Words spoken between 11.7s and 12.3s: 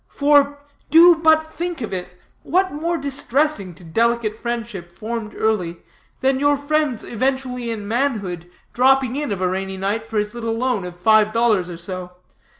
so?